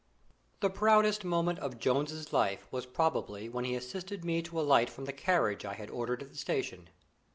The 0.61 0.71
proudest 0.71 1.23
moment 1.23 1.59
of 1.59 1.77
Jones's 1.77 2.33
life 2.33 2.65
was 2.71 2.87
probably 2.87 3.47
when 3.49 3.65
he 3.65 3.75
assisted 3.75 4.25
me 4.25 4.41
to 4.41 4.59
alight 4.59 4.89
from 4.89 5.05
the 5.05 5.13
carriage 5.13 5.63
I 5.63 5.75
had 5.75 5.91
ordered 5.91 6.23
at 6.23 6.31
the 6.31 6.37
station. 6.39 6.89